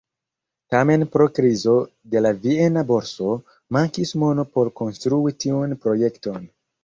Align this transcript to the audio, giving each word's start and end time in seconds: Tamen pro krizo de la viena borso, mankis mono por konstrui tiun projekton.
Tamen 0.75 1.03
pro 1.15 1.25
krizo 1.39 1.73
de 2.13 2.23
la 2.27 2.31
viena 2.45 2.83
borso, 2.93 3.35
mankis 3.77 4.15
mono 4.23 4.47
por 4.57 4.73
konstrui 4.81 5.37
tiun 5.45 5.77
projekton. 5.85 6.49